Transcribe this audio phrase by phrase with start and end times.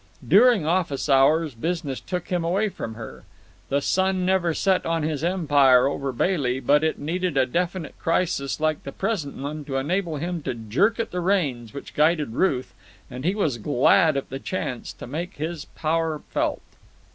[0.27, 3.23] During office hours business took him away from her.
[3.69, 8.59] The sun never set on his empire over Bailey, but it needed a definite crisis
[8.59, 12.73] like the present one to enable him to jerk at the reins which guided Ruth,
[13.11, 16.63] and he was glad of the chance to make his power felt.